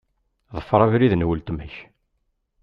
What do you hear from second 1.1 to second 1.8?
n weltma-k.